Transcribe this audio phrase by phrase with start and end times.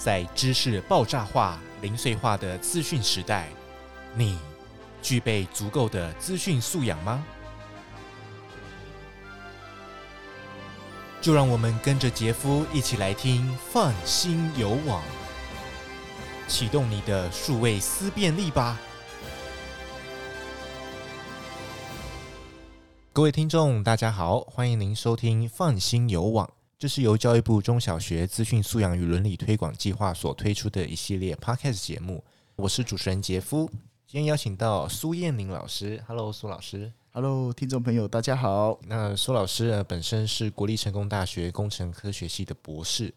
[0.00, 3.50] 在知识爆炸化、零碎化的资讯时代，
[4.14, 4.38] 你
[5.02, 7.22] 具备足够的资讯素养吗？
[11.20, 15.02] 就让我们跟着杰夫一起来听放心有网，
[16.48, 18.78] 启动你的数位思辨力吧！
[23.12, 26.48] 各位听众，大家好，欢迎您收听放心有网。
[26.80, 32.24] 这是由教育部中小学资讯素养与伦理推广计划所推出的一系列 Podcast 节目。
[32.56, 33.68] 我是主持人杰夫，
[34.06, 36.02] 今天邀请到苏燕宁老师。
[36.08, 36.90] Hello，苏老师。
[37.12, 38.80] Hello，听众朋友，大家好。
[38.86, 43.12] 那苏老师呢，本身是国立成功大学工程科学系的博士，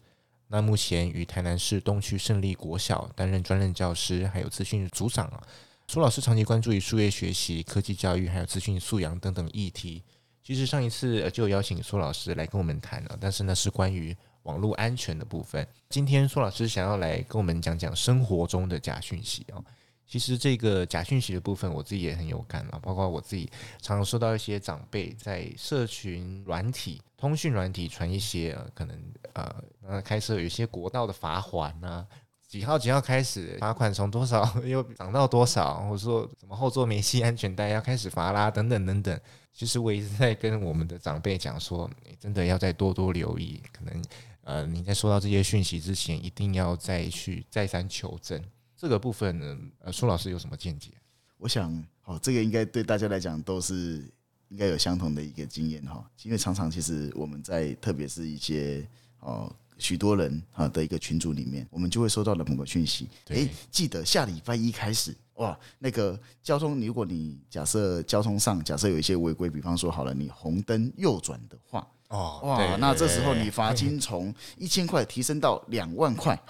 [0.48, 5.42] 那目前于台南市东区胜利国小担任专任教师，还有资讯组长啊。
[5.88, 10.02] 苏老师长期关注于数位学习、科技教育，还有资讯素养等等议题。
[10.44, 15.66] 其实上一次就邀请苏老师来跟我们谈了，但是呢是关于网络安全的部分。
[15.88, 19.64] 今天苏老师想要来跟我们讲讲生活中的假讯息哦。
[20.06, 32.06] 其实这个假讯息的部分，我自己也很有感啊，包括我自己常常收到一些长辈在社群软体、通讯软体传一些可能呃呃开设有一些国道的罚款啊，
[32.54, 39.20] 几号几号开始罚款从多少 又涨到多少，或者说什么后座没系安全带要开始罚啦等等等等。
[39.52, 44.04] 其实我一直在跟我们的长辈讲说，真的要再多多留意，可能
[44.42, 48.40] 呃你在收到这些讯息之前，一定要再去再三求证。
[48.76, 50.92] 这个部分呢，呃，苏老师有什么见解？
[51.38, 54.08] 我想，哦，这个应该对大家来讲都是
[54.46, 65.14] 应该有相同的一个经验哈，因为常常其实我们在特别是一些哦许多人啊的一个群组里面，我们就会收到了某个讯息，诶，记得下礼拜一开始。
[65.34, 76.40] 哇，那个交通，如果你假设交通上假设有一些违规，比方说好了，你红灯右转的话，哦，哇，那这时候你罚金从一千块提升到两万块，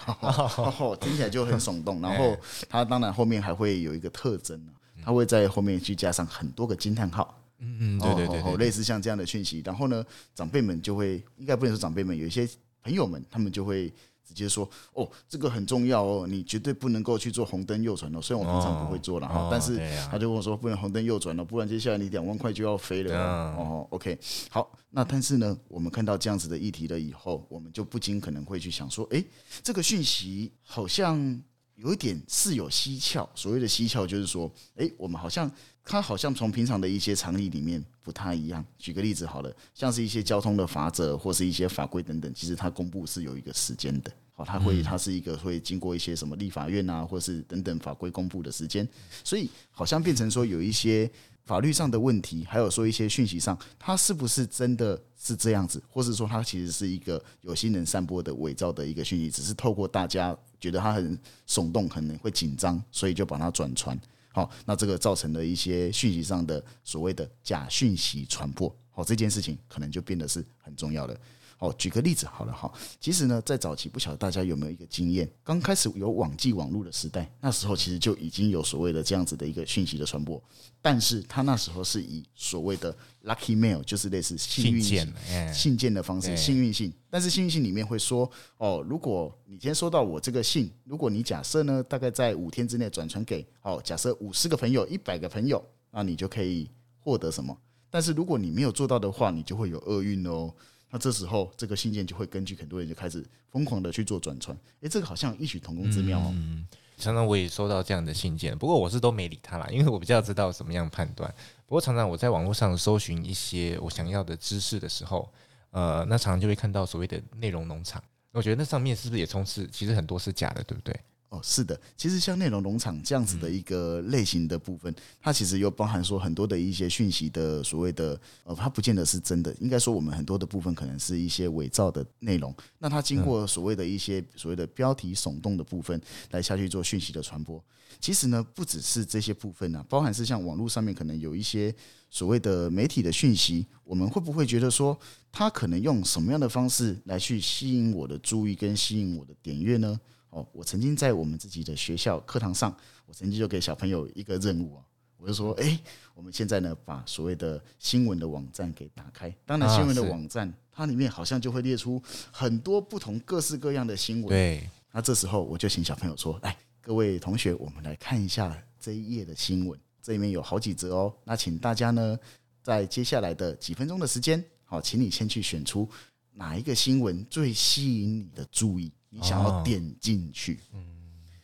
[1.01, 1.99] 听起来就很耸动。
[1.99, 2.37] 然后
[2.69, 4.63] 它当然后面还会有一个特征，
[5.03, 9.63] 它会在后面去加上很多个惊叹号，嗯嗯，对对对，类似像这样的讯息。
[9.65, 10.05] 然后呢，
[10.35, 12.47] 长辈们就会，应该不能说长辈们，有一些
[12.85, 13.91] 朋友们，他们就会。
[14.27, 18.19] 直接说哦，这个很重要哦，你绝对不能够去做红灯右转哦。
[18.19, 19.77] 虽然我平常不会做了哈，但是
[20.09, 23.15] 他就跟我说不能红灯右转了，不然接下来你两万块就要飞了
[23.55, 23.85] 哦。
[23.91, 24.17] OK，
[24.49, 29.23] 好，那但是呢，我们看到这样子的议题了以后，我们就不禁可能会去想说，诶，
[29.61, 31.39] 这个讯息好像
[31.75, 33.29] 有一点似有蹊跷。
[33.35, 35.47] 所谓的蹊跷，就是说，诶，我们好像
[35.85, 38.65] 它好像从平常的一些常理里面不太一样。
[38.77, 44.11] 举个例子好了，像是一些交通的法则或是一些法规等等，其实它公布是有一个时间的。
[44.33, 48.85] 好，它会，它是一个会经过一些什么立法院啊，或是等等法规公布的时间，
[49.23, 51.09] 所以好像变成说有一些
[51.45, 63.97] 法律上的问题，还有说一些讯息上，它是不是真的是这样子，或是说它其实是一个有心人散播的伪造的一个讯息，只是透过大家觉得它很耸动，可能会紧张，所以就把它转传。
[64.35, 71.17] 好，那这个造成了一些讯息上的所谓的假讯息传播，好，这件事情可能就变得是很重要的。
[71.59, 80.41] 哦，举个例子好了哈，其实呢，在早期不晓得大家有没有一个经验，刚开始有网际网络的时代，那时候其实就已经有所谓的这样子的一个讯息的传播，
[80.81, 86.91] 但是他那时候是以所谓的 lucky mail，就是类似幸运信件，信件的方式，幸运信。
[87.09, 97.57] 但是幸运信里面会说，哦，如果你今天收到我这个信，如果你假设呢，大概在五天之内转传给，哦，假设五十个朋友、一百个朋友，那你就可以获得什么？
[97.89, 100.53] 但是如果你没有做到的话，你就会有厄运哦。
[100.95, 104.57] 那这时候，这个信件就会根据很多人就开始疯狂的去做转传。
[104.79, 106.31] 诶，这个好像异曲同工之妙哦。
[106.33, 106.65] 嗯，
[106.97, 111.29] 常常我也收到这样的信件，不过我是都没理他啦，因为我比较知道怎么样判断。
[111.65, 115.29] 不过常常我在网络上搜寻一些我想要的知识的时候，
[115.71, 118.01] 呃，那常常就会看到所谓的内容农场。
[118.31, 119.67] 我觉得那上面是不是也充斥？
[119.67, 120.97] 其实很多是假的，对不对？
[121.29, 132.55] 哦，是的，其实像内容农场这样子的一个类型的部分，它其实又包含说很多的一些讯息的所谓的呃，它不见得是真的，应该说我们很多的部分可能是一些伪造的内容。
[132.79, 135.99] 那它经过所谓的一些所谓的标题耸动的部分
[136.31, 137.61] 来下去做讯息的传播。
[137.99, 141.73] 其实呢，不只是这些部分呢，包含是像网络上面可能有一些
[142.09, 144.97] 所谓的媒体的讯息，我们会不会觉得说，
[145.31, 149.99] 它可能用什么样的方式来去吸引我的注意跟吸引我的点阅呢？
[150.35, 154.83] 哦，我曾经在我们自己的学校课堂上，我曾经就给小朋友一个任务啊，
[155.15, 155.79] 我就说，哎，
[156.13, 159.33] 我们现在呢，把所谓的新闻的网站给打开。
[159.45, 162.03] 当然，新闻的网站它里面好像就会列出
[162.33, 164.27] 很多不同各式各样的新闻。
[164.27, 171.13] 对，那这时候我就请小朋友说，来，各位同学，我们来看一下这一页的新闻，这里面有好几则哦。
[171.23, 172.19] 那请大家呢，
[172.61, 175.89] 在接下来的几分钟的时间，好，请你先去选出
[176.33, 178.91] 哪一个新闻最吸引你的注意。
[179.17, 180.83] 你想要点进去，嗯，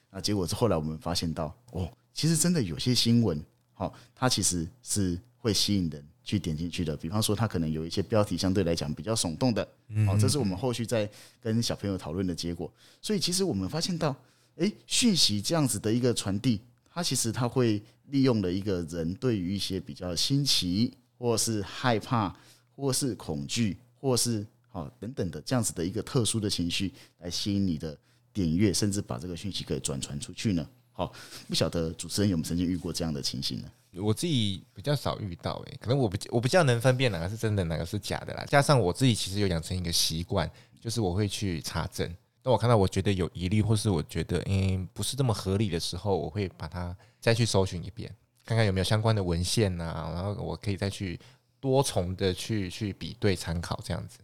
[0.10, 3.42] 那结果是后来我们发现到，哦，其实真的有些新闻，
[3.74, 6.98] 好，它其实是会吸引人去点进去的。
[6.98, 9.66] 比方说，它可能有一些标题相对来讲比较耸动的，
[10.06, 11.10] 好，这是我们后续在
[11.40, 12.70] 跟小朋友讨论的结果。
[13.02, 14.14] 所以，其实我们发现到，
[14.58, 16.60] 诶，讯息这样子的一个传递，
[16.94, 22.36] 它其实它会利用了一个人对于一些比较新奇，或是害怕，
[22.76, 24.46] 或是恐惧，或是。
[24.72, 27.96] 好，等等的这样子的一个特殊的情绪来吸引你的
[28.34, 30.68] 点阅，甚至把这个讯息可以转传出去呢。
[30.94, 31.14] 好，
[31.48, 33.70] 不晓得主持人有没有曾经遇过这样的情形呢？
[33.96, 38.46] 我自己比较少遇到，诶，可能我不我比较能分辨哪个是真的，哪个是假的啦。
[38.46, 42.10] 加上我自己其实有养成一个习惯，就是我会去查证。
[42.42, 48.10] 当我看到我觉得有疑虑，或是我觉得嗯不是这么合理的时候，我会把它再去搜寻一遍，
[48.46, 51.20] 看看有没有相关的文献呐，然后我可以再去
[51.60, 54.20] 多重的去去比对参考这样子。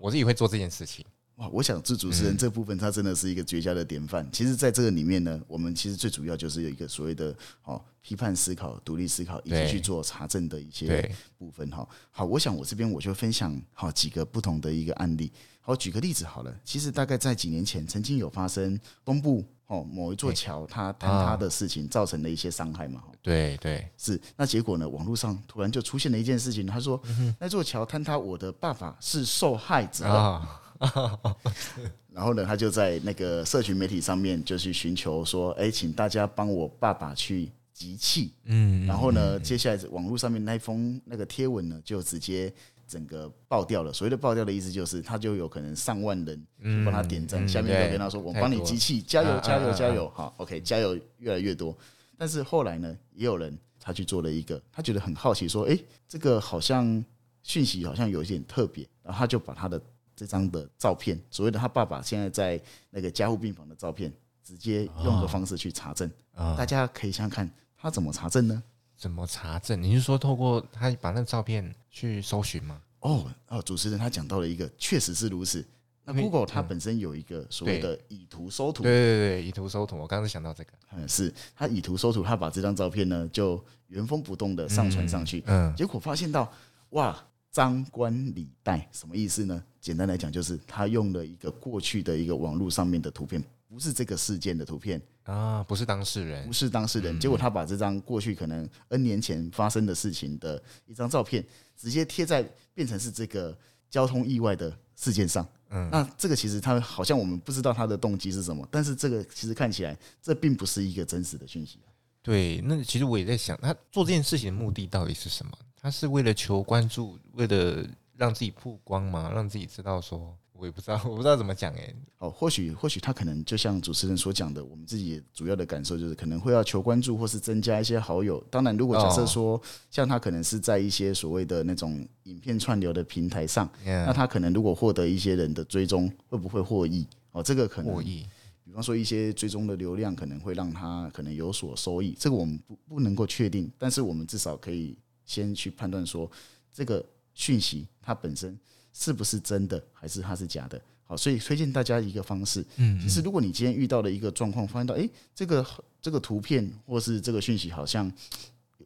[0.00, 1.04] 我自己会做这件事情
[1.36, 1.48] 哇！
[1.50, 4.28] 我想，做主持人这部分他真的是一个绝佳的典范。
[4.32, 11.88] 其实，在这个里面呢，我们其实最主要就是有一个所谓的哦批判思考、独立思考，以及去做查证的一些部分哈。
[12.10, 15.32] 好，我想我这边我就分享好几个不同的一个案例。
[15.60, 23.02] 好，举个例子好了，其实大概在几年前，曾经有发生东部哦某一座桥它坍塌的事情，造成了一些伤害嘛。
[23.22, 24.20] 对对，是。
[24.36, 27.00] 那结果呢，网络上突然就出现了一件事情，他说
[27.38, 30.06] 那座桥坍塌，我的爸爸是受害者。
[32.10, 38.32] 然后呢，他就在那个社群媒体上面就去寻求说，哎，请大家帮我爸爸去集气。
[38.44, 38.86] 嗯。
[38.86, 42.52] 然后呢，接下来网络上面那封那个贴文呢，就直接。
[42.88, 51.76] 整个爆掉了，所谓的爆掉的意思就是，他就有可能上万人去帮他点赞，下面都跟他说：“我帮你机器，加油，加油，加油！”好，OK，加油越来越多。
[52.16, 57.04] 但是后来呢，也有人他去做了一个，他觉得很好奇，说：“诶，这个好像
[57.42, 59.80] 讯息好像有一点特别。”然后他就把他的
[60.16, 62.60] 这张的照片，所谓的他爸爸现在在
[62.90, 64.10] 那个加护病房的照片，
[64.42, 66.10] 直接用个方式去查证。
[66.56, 68.62] 大家可以想想看，他怎么查证呢？
[68.98, 69.80] 怎么查证？
[69.80, 72.82] 你是说透过他把那个照片去搜寻吗？
[72.98, 75.64] 哦哦，主持人他讲到了一个，确实是如此。
[76.04, 79.96] 那 Google 它本身有一个所谓的以图搜图，对对对，以图搜图。
[79.98, 86.50] 我刚刚是想到这个，嗯，是他以图搜图，他把这张照片呢就原封不动的上传上去，嗯，结果发现到
[86.90, 87.16] 哇，
[87.52, 89.62] 张冠李戴，什么意思呢？
[89.80, 93.40] 简单来讲，就是他用了一个过去的一个网络上面的图片。
[93.68, 97.20] 不是这个事件的图片啊，不是当事人，不是当事人。
[97.20, 101.44] 结果他把这张过去可能 N 年前发生的事情的一张照片，
[101.76, 102.42] 直接贴在
[102.72, 103.56] 变成是这个
[103.90, 105.46] 交通意外的事件上。
[105.68, 111.78] 嗯，那这个其实他好像我们不知道他的动机是什么，但是这个其实看起来这并不是一个真实的讯息。
[112.22, 115.52] 对，那其实我也在想，他做这件事情的目的到底是什么？
[115.76, 117.86] 他是为了求关注，为了
[118.16, 119.30] 让自己曝光吗？
[119.34, 120.34] 让自己知道说。
[120.58, 121.94] 我也不知道，我不知道怎么讲哎。
[122.18, 128.42] 哦，或许或许他可能就像主持人所讲的，我们自己主要的感受就是可能会要求关注，或是增加一些好友。
[128.50, 137.06] 当然，如果假设说像他可能是在一些所谓的那种影片串流的平台上，那他可能如果获得一些人的追踪，会不会获益？
[137.30, 138.26] 哦，这个可能获益。
[138.64, 146.28] 比方说一些追踪的流量可能会让他可能有所收益，这个我们不不能够确定，但是我们至少可以先去判断说
[146.72, 148.58] 这个讯息它本身。
[148.98, 150.80] 是不是真的，还是它是假的？
[151.04, 152.64] 好，所以推荐大家一个方式。
[152.76, 155.64] 嗯，其实如果你今天遇到了一个状况，发现到诶，这个
[156.02, 158.12] 这个图片或是这个讯息好像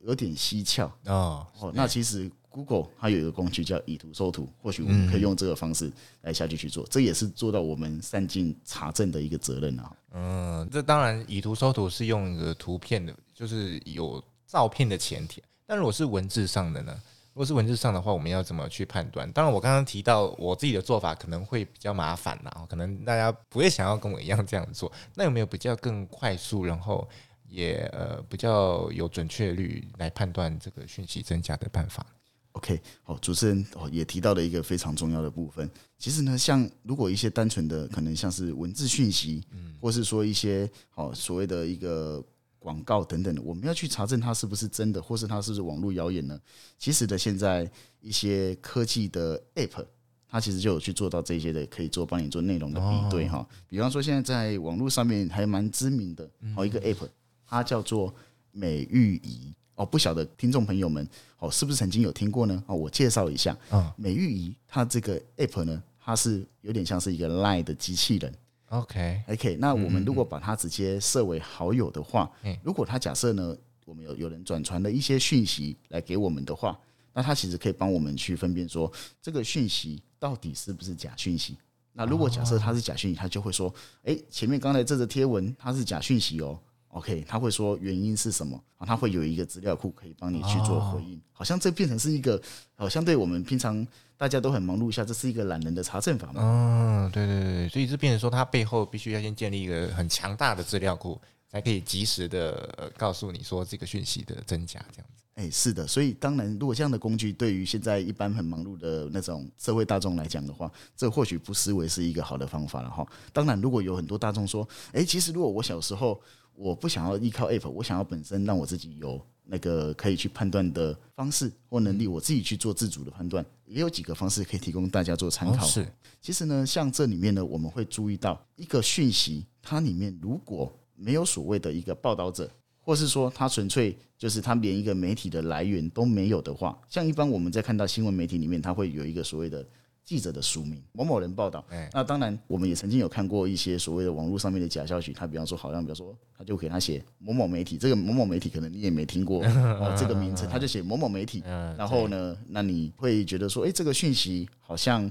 [0.02, 5.90] 有点蹊跷哦，那其实 Google 它有一个工具叫以图搜图，或许我们可以用这个方式
[6.20, 9.96] 来下去去做，这也是做到我们善尽查证的一个责任啊。
[10.12, 16.94] 嗯，这当然以图搜图是用一个图片的，就是有照片的前提，但如果是文字上的呢？
[17.34, 19.30] 如果是文字上的话，我们要怎么去判断？
[19.32, 24.92] 当然，我刚刚提到我自己的做法可能会比较麻烦啦，可能大家不会想要跟我一样这样做。
[25.14, 27.08] 那有没有比较更快速，然后
[27.48, 32.04] 也呃比较有准确率来判断这个讯息真假的办法
[32.52, 35.70] ？OK，好，主持人哦也提到了一个非常重要的部分。
[35.96, 42.22] 其实呢，像如果一些单纯的可能像是文字讯息，嗯，或是说一些好所谓的一个。
[42.62, 46.40] 广告等等的，我们要去查证它是不是真的，或是它是不是网络谣言呢？
[46.78, 47.68] 其实的，现在
[48.00, 49.84] 一些科技的 App，
[50.28, 53.44] 它其实就有去做到这些的，可以做帮你做内容的比对哈。
[53.66, 57.08] 比方说，现在在网络上面还蛮知名的哦一个 App，
[57.44, 58.14] 它叫做
[58.52, 61.06] 美玉仪哦，不晓得听众朋友们
[61.38, 62.62] 哦是不是曾经有听过呢？
[62.66, 63.56] 哦，我介绍一下，
[63.96, 68.32] 美玉仪它这个 App 呢，它是有点像是一个 Line 的机器人。
[68.72, 72.30] OK，OK，那我们如果把它直接设为好友的话，
[72.62, 76.78] 如果他假设呢，我们有有人转传了一些讯息来给我们的话，
[77.12, 81.58] 那他其实可以帮我们去分辨说这个讯息到底是不是假讯息。
[81.92, 83.72] 那如果假设它是假讯息，他就会说，
[84.04, 86.58] 哎，前面刚才这则贴文它是假讯息哦。
[86.92, 88.62] OK，他会说原因是什么？
[88.76, 91.18] 啊，他会有一个资料库可以帮你去做回应。
[91.32, 92.40] 好像这变成是一个，
[92.74, 96.42] 好像对我们平常大家都很忙碌下，这是一个懒人的查证法嘛？
[96.42, 101.18] 嗯，对对对，所以这变成说，它背后必须要先建立一个很强大的资料库，
[101.50, 105.24] 才可以及时的告诉你说这个讯息的真假这样子。
[105.34, 113.02] 哎，是的，所以当然，如果这样的工具对于现在一般很忙碌的那种社会大众来讲的话，这或许不失为是一个好的方法了哈。
[113.32, 116.20] 当然，如果有很多大众说，哎，其实如果我小时候。
[116.62, 125.66] 我不想要依靠 App，我想要本身让我自己有那个可以去判断的方式或能力，我自己去做自主的判断，也有几个方式可以提供大家做参考。
[125.66, 125.84] 是，
[126.20, 132.48] 其实呢，像这里面呢，我们会注意到一个讯息，它里面如果没有所谓的一个报道者，
[132.80, 139.66] 或是说它纯粹就是它连一个媒体的来源都没有的话，像一般我们在看到新闻媒体里面，它会有一个所谓的。
[140.04, 149.42] 记者的署名某某人报道，那当然我们也曾经有看过一些所谓的网络上面的假消息，他比方说好像比方说他就给他写某某媒体，这个某某媒体可能你也没听过
[149.80, 151.40] 哦这个名称，他就写某某媒体，
[151.78, 155.10] 然后呢，那你会觉得说，哎，这个讯息好像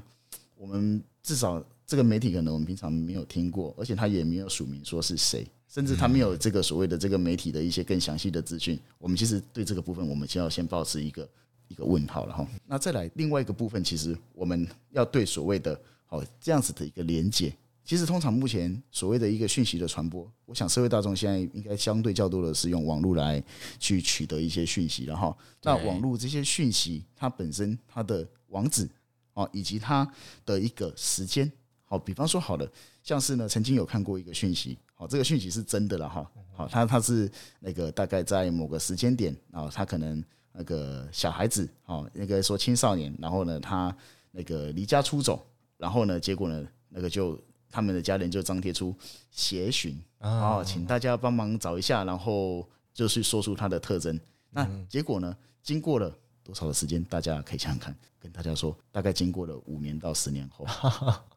[0.58, 11.28] 我们至少这个媒体可能我们平常没有听过，而且他也没有署名说是谁，甚至他没有这个所谓的这个媒体的一些更详细的资讯，我们其实对这个部分我们就要先保持一个。
[11.72, 23.42] 一个问号了哈，那再来另外一个部分，其实我们要对所谓的好这样子的一个连接，其实通常目前所谓的一个讯息的传播，我想社会大众现在应该相对较多的是用网络来
[23.80, 25.36] 去取得一些讯息了哈。
[25.64, 28.90] 那网络这些讯息，它本身它的网址
[29.34, 30.06] 啊，以及它
[30.46, 31.50] 的一个时间，
[31.86, 32.70] 好，比方说好了，
[33.02, 40.22] 像是呢曾经有看过一个讯息，好，这个讯息是真的了哈，好，它它是那个大概在某个时间点啊，它可能。
[40.54, 43.96] 那个小孩子哦，那个说青少年，然后呢，他
[44.32, 45.46] 那个离家出走，
[45.78, 47.40] 然后呢，结果呢，那个就
[47.70, 48.94] 他们的家人就张贴出
[49.32, 54.20] 协寻哦，请大家帮忙找一下，然后就是说出他的特征。
[54.50, 60.66] 那结果呢，经过了多少的时间，大家可以想想看，跟大家说，大概经过了五年到十年后。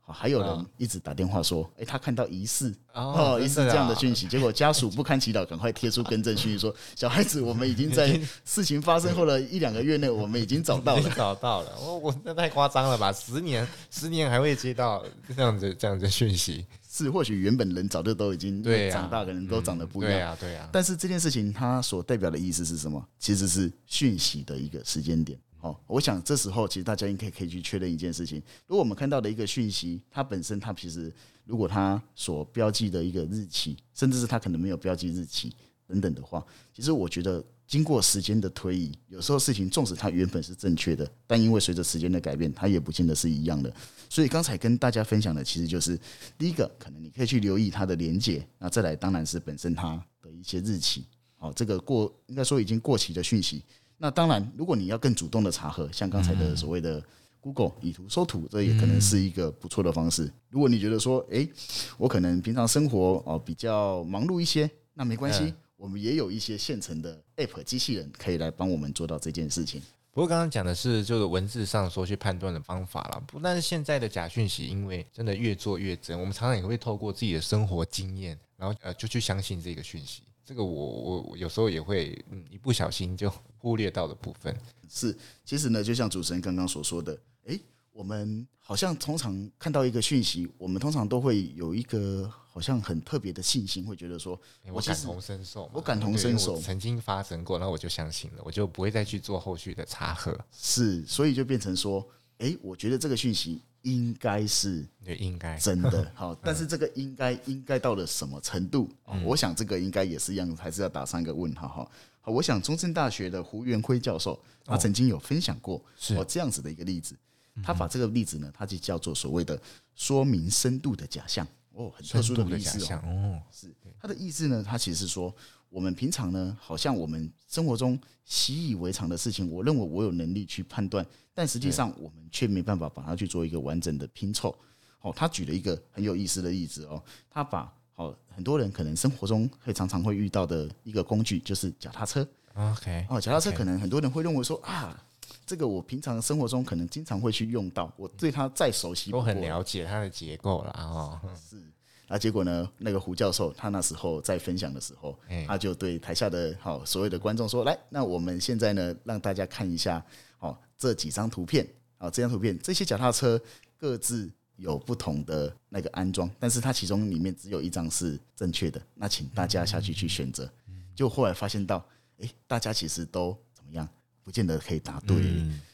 [0.07, 11.73] 还有人一直打电话说，哎，他看到疑似哦，疑似这样的讯息，结果家属不堪其扰，赶快贴出更正讯息，说小孩子，我们已经在 事情发生后的一两个月内，我们已经找到了，找到了。
[11.81, 13.11] 我我那太夸张了吧？
[13.11, 15.03] 十年，十年还会接到
[15.35, 16.67] 这样子这样子讯息？
[16.87, 20.13] 是，或许原本人早就都已经长大，可能都长得不一样。
[20.13, 20.69] 对呀，对呀。
[20.71, 23.03] 但是这件事情它所代表的意思是什么？
[23.19, 25.39] 其实是讯息的一个时间点。
[25.65, 31.11] 哦，我想这时候其实大家应该可以去确认一件事情：如果我们看到的一个讯息，它本身它其实
[31.47, 35.51] 如果它所标记的一个日期，甚至是它可能没有标记日期
[35.87, 36.45] 等等的话，
[36.75, 43.75] 其实我觉得经过时间的推移，有时候事情纵使它原本是正确的，但因为随着时间的改变，它也不见得是一样的。
[44.11, 45.99] 所以刚才跟大家分享的其实就是
[46.37, 51.07] 第一个，可能你可以去留意它的连结，那再来当然是本身它的一些日期。
[51.39, 53.63] 好，这个过应该说已经过期的讯息。
[53.97, 57.03] 那当然，如果你要更主动的查核，像刚才的所谓的
[57.41, 60.31] Google 以图搜图，这也可能是一个不错的方式。
[60.51, 61.49] 如果你觉得说，诶，
[61.97, 69.81] 我可能平常生活哦比较忙碌一些，那没关系，我们也有一些现成的 App 机器人可以来帮我们做到这件事情。
[70.11, 80.23] 不过刚刚讲的是就是文字上说去判断的方法了，不但是现在的假讯息，因为真的越做越真，我们常常也会透过自己的生活经验，然后呃就去相信这个讯息。
[80.45, 84.55] 这个我我有时候也会嗯一不小心就忽略到的部分
[84.89, 87.59] 是，其实呢，就像主持人刚刚所说的，诶，
[87.93, 94.39] 我们好像通常看到一个讯息，我们通常都会有一个好像很特别的信心，会觉得说，
[94.71, 100.39] 我感同身受，我感同身受，曾经发生过，然后我就相信了，我就不会再去做后续的查核。
[100.53, 102.07] 是，所以就变成说，
[102.39, 103.63] 诶，我觉得这个讯息。
[103.85, 105.57] 应该是对，应该。
[105.57, 106.11] 真的。
[106.15, 108.91] 好，但是这个应该应该到了什么程度？
[109.25, 111.69] 我想这个应该也是一样，还是要打上一个问号。
[111.69, 111.91] 哈。
[112.21, 115.77] 好，我想中正大学的胡元辉教授，他曾经有分享过
[116.17, 117.15] 哦这样子的一个例子，
[117.63, 119.61] 他把这个例子呢，他就叫做所谓的
[119.95, 125.35] 说明深度的假象哦，很特殊的意思哦，是他的意思呢，他其实是说。
[125.71, 131.05] 我们平常呢，好像我们生活中习以为常的事情，我认为我有能力去判断，
[131.35, 134.57] 但实际上我们却没办法把它去做一个完整的拼凑。
[135.01, 142.25] 哦，他举了一个很有意思的例子哦，他把好很多人可能生活中会常常会遇到的一个工具，就是脚踏车。
[142.55, 145.05] OK，哦，脚踏车可能很多人会认为说啊，
[145.47, 151.21] 这个我平常生活中可能经常会去用到，我对它再熟悉，我很了解它的结构了哦。
[151.49, 151.63] 是。
[152.07, 152.71] 那结果呢？
[152.77, 160.05] 那个胡教授他那时候在分享的时候，他就对台下的好所有的观众说：“来，那我们现在呢，让大家看一下，
[160.39, 161.67] 哦这几张图片，
[161.97, 163.41] 啊，这张图片，这些脚踏车
[163.79, 170.49] 各自有不同的那个安装，但是它其中里面只有一张是正确的，那请大家下去去选择。
[170.95, 171.83] 就后来发现到，
[172.19, 173.89] 哎，大家其实都怎么样，
[174.25, 175.17] 不见得可以答对，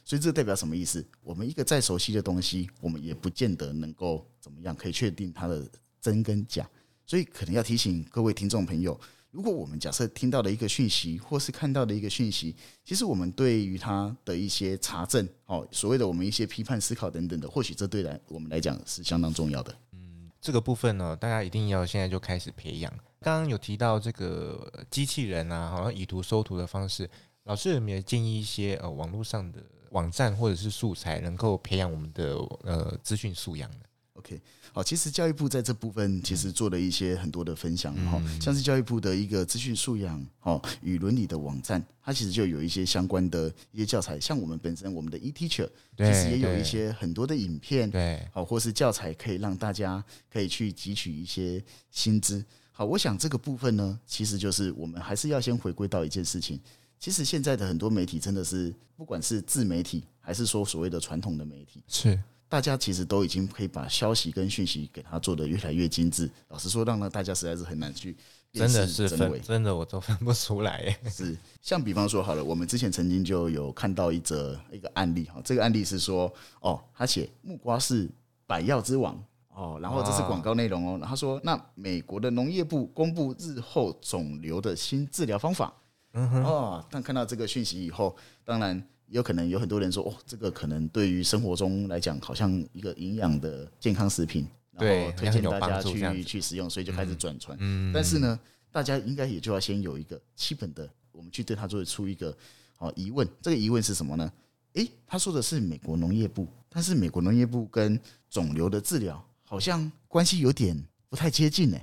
[0.05, 1.03] 所以这代表什么意思？
[1.23, 5.67] 我们一个再熟悉的东西，我们也不见得能够怎么样可以确定它的
[6.01, 6.69] 真跟假，
[7.07, 8.99] 所以可能要提醒各位听众朋友。
[9.31, 19.73] 如果我们假设听到的一个讯息，或是看到的一个讯息，其实我们对于它的一些查证，哦，所谓的我们一些批判思考等等的，或许这对来我们来讲是相当重要的。
[19.93, 22.93] 嗯，这个部分呢，大家一定要现在就开始培养。
[23.21, 27.09] 刚刚有提到这个机器人啊，好像以图搜图的方式，
[27.51, 29.59] 老师有没有建议一些呃网络上的
[29.91, 33.79] 网站或者是素材，能够培养我们的呃资讯素养呢
[34.13, 34.41] ？OK，
[34.73, 52.45] 好，其实教育部在这部分其实做了一些很多的分享哈，像是教育部的一个资讯素养哦与伦理的网站，它其实就有一些相关的一些教材，像我们本身我们的 eTeacher 其实也有一些很多的影片，对，好，或是教材可以让大家可以去汲取一些新知。
[52.71, 56.59] 好，我想这个部分呢，其实就是我们还是要先回归到一件事情，
[57.01, 62.17] 其实现在的很多媒体真的是，不管是自媒体还是说所谓的传统的媒体，是。
[62.47, 66.29] 大家其实都已经可以把消息跟讯息给它做得越来越精致。
[66.49, 68.17] 老实说，让呢大家实在是很难去
[68.53, 70.99] 真的是分，真的我都分不出来。
[71.09, 76.31] 是像比方说好了，我们之前曾经就有看到一则一个案例哈，这个案例是说
[76.61, 78.11] 哦，他写木瓜是
[78.49, 79.15] 百药之王
[79.55, 85.73] 哦，然后这是广告内容哦，然后说那美国的农业部公布日后肿瘤的新治疗方法，
[86.13, 88.83] 哦，但看到这个讯息以后，当然。
[89.11, 97.59] 有可能有很多人说，哦，这个可能对于生活中来讲，好像一个营养的健康食品，然后推荐大家去去使用，所以就开始转传。
[97.61, 98.39] 嗯，但是呢，
[98.71, 102.33] 大家应该也就要先有一个基本的，我们去对他做出一个
[102.79, 103.29] 哦疑问。
[103.43, 104.33] 这个疑问是什么呢？
[104.75, 107.99] 诶，他说的是美国农业部，但是美国农业部跟
[108.29, 111.77] 肿瘤的治疗好像关系有点不太接近呢，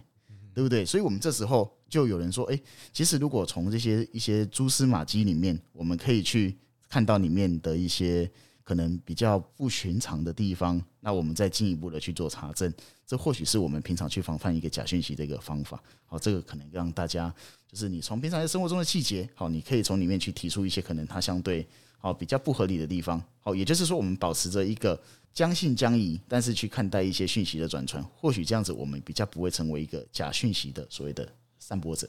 [0.53, 0.85] 对不对？
[0.85, 6.57] 所以我们这时候就有人说，诶，其实如果从这些一些蛛丝马迹里面，我们可以去。
[6.89, 8.31] 看到里面的一些
[8.63, 12.73] 可能比较不寻常的地方，那我们再进一步的去做查证，
[13.05, 15.83] 这或许是我们平常去防范一个假讯息的一个方法。
[16.05, 17.29] 好，这个可能让大家
[17.69, 23.21] 就是你从平常在生活中的细节，好，你可以从里面去提出一些可能它相对好比较不合理的地方。
[23.41, 24.97] 好，也就是说，我们保持着一个
[25.33, 32.07] 将信将疑，但是去看待一些讯息的转传，或许这样子我们比较不会成为一个假讯息的所谓的散播者。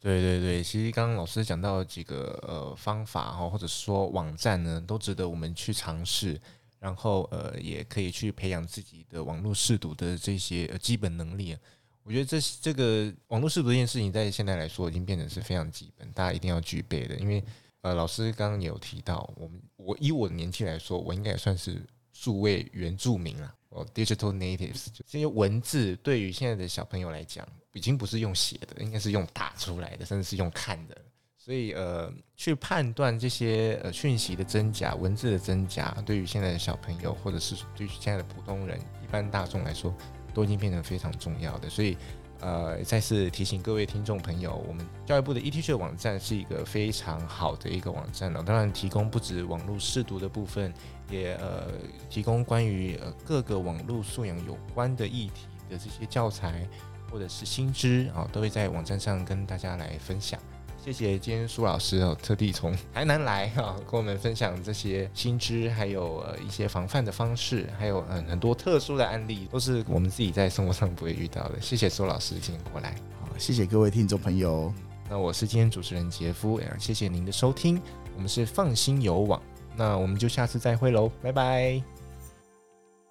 [0.00, 6.40] 对对对，其实刚刚老师讲到几个呃方法哈，或者说网站呢，都值得我们去尝试，
[6.78, 11.56] 然后呃也可以去培养自己的网络识读的这些呃基本能力。
[12.04, 17.16] 我觉得这这个网络识读这件事情，在现在来说已经变得是非常基本，大家一定要具备的。
[17.16, 17.42] 因为
[17.80, 21.84] 呃老师刚刚也有提到，我们我以我的年纪来说，我应该也算是
[22.20, 23.54] 数位原住民啊。
[23.68, 30.96] 哦，digital natives，这些文字对于现在的小朋友来讲，已经不是用写的，应该是用打出来的，甚至是用看的。
[31.36, 39.94] 所以，呃，去判断这些呃讯息的真假、文字的真假，对于现在的小朋友，或者是对于现在的普通人、一般大众来说，
[40.34, 41.68] 都已经变成非常重要的。
[41.68, 41.96] 所以，
[42.40, 48.42] 呃，再次提醒各位听众朋友，我们教育部的 ETC 网站是一个非常好的一个网站哦。
[48.44, 50.72] 当然，提供不止网络试读的部分。
[51.10, 51.68] 也呃
[52.10, 56.68] 提供关于呃各个网络素养有关的议题的这些教材
[57.10, 60.38] 或者是新知啊，都会在网站上跟大家来分享。
[60.84, 71.60] 谢谢今天苏老师哦，特地从台南来啊，跟我们分享这些新知，还有呃一些防范的方式，还有嗯很多特殊的案例，都是我们自己在生活上不会遇到的。
[71.60, 74.72] 谢谢苏老师今天过来，好，谢谢各位听众朋友。
[75.10, 77.80] 那我是今天主持人杰夫，也谢谢您的收听，
[78.14, 79.42] 我们是放心游网。
[79.76, 81.82] 那我们就下次再会喽，拜拜。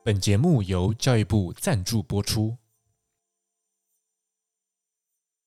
[0.04, 2.56] 本节目由教育部赞助播出。